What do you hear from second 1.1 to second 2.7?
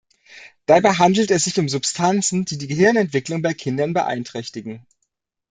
es sich um Substanzen, die die